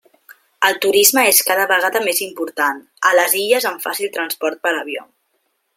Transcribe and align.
El 0.69 0.77
turisme 0.85 1.25
és 1.33 1.41
cada 1.49 1.67
vegada 1.73 2.01
més 2.07 2.23
important, 2.29 2.81
a 3.11 3.15
les 3.19 3.39
illes 3.45 3.69
amb 3.73 3.87
fàcil 3.89 4.13
transport 4.17 4.65
per 4.67 4.75
avió. 4.79 5.07